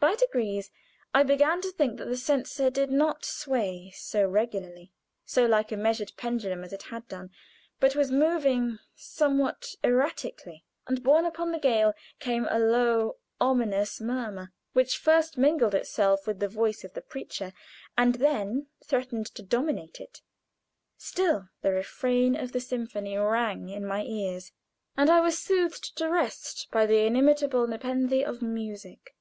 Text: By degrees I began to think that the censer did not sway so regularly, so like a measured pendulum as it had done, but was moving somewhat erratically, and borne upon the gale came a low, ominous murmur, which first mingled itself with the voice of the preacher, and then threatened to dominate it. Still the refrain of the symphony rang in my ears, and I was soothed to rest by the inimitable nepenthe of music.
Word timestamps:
By 0.00 0.16
degrees 0.16 0.72
I 1.14 1.22
began 1.22 1.60
to 1.60 1.70
think 1.70 1.98
that 1.98 2.06
the 2.08 2.16
censer 2.16 2.70
did 2.70 2.90
not 2.90 3.24
sway 3.24 3.92
so 3.94 4.26
regularly, 4.28 4.90
so 5.24 5.46
like 5.46 5.70
a 5.70 5.76
measured 5.76 6.10
pendulum 6.16 6.64
as 6.64 6.72
it 6.72 6.82
had 6.82 7.06
done, 7.06 7.30
but 7.78 7.94
was 7.94 8.10
moving 8.10 8.80
somewhat 8.96 9.76
erratically, 9.84 10.64
and 10.88 11.04
borne 11.04 11.24
upon 11.24 11.52
the 11.52 11.60
gale 11.60 11.94
came 12.18 12.48
a 12.50 12.58
low, 12.58 13.18
ominous 13.40 14.00
murmur, 14.00 14.52
which 14.72 14.98
first 14.98 15.38
mingled 15.38 15.72
itself 15.72 16.26
with 16.26 16.40
the 16.40 16.48
voice 16.48 16.82
of 16.82 16.94
the 16.94 17.00
preacher, 17.00 17.52
and 17.96 18.16
then 18.16 18.66
threatened 18.84 19.26
to 19.36 19.42
dominate 19.44 20.00
it. 20.00 20.20
Still 20.98 21.48
the 21.62 21.70
refrain 21.70 22.34
of 22.34 22.50
the 22.50 22.60
symphony 22.60 23.16
rang 23.16 23.68
in 23.68 23.86
my 23.86 24.02
ears, 24.02 24.50
and 24.96 25.08
I 25.08 25.20
was 25.20 25.38
soothed 25.38 25.96
to 25.98 26.08
rest 26.10 26.66
by 26.72 26.86
the 26.86 27.06
inimitable 27.06 27.68
nepenthe 27.68 28.26
of 28.26 28.42
music. 28.42 29.14